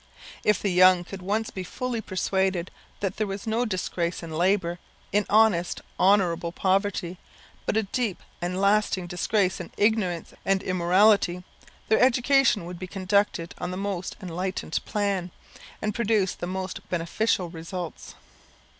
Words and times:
If 0.43 0.59
the 0.59 0.71
young 0.71 1.03
could 1.03 1.21
once 1.21 1.51
be 1.51 1.61
fully 1.63 2.01
persuaded 2.01 2.71
that 3.01 3.17
there 3.17 3.27
was 3.27 3.45
no 3.45 3.65
disgrace 3.65 4.23
in 4.23 4.31
labour, 4.31 4.79
in 5.11 5.27
honest, 5.29 5.79
honourable 5.99 6.51
poverty, 6.51 7.19
but 7.67 7.77
a 7.77 7.83
deep 7.83 8.23
and 8.41 8.59
lasting 8.59 9.05
disgrace 9.05 9.59
in 9.59 9.69
ignorance 9.77 10.33
and 10.43 10.63
immorality, 10.63 11.43
their 11.87 11.99
education 11.99 12.65
would 12.65 12.79
be 12.79 12.87
conducted 12.87 13.53
on 13.59 13.69
the 13.69 13.77
most 13.77 14.15
enlightened 14.23 14.79
plan, 14.85 15.29
and 15.83 15.93
produce 15.93 16.33
the 16.33 16.47
most 16.47 16.89
beneficial 16.89 17.51
results. 17.51 18.15